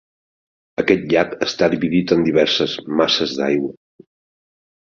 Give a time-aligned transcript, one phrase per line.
[0.83, 4.09] Aquest llac està dividit en diverses masses d'aigua.